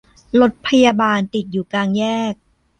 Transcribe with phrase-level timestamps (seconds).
[0.39, 2.33] รถพยาบาลติดอยู่กลางแยก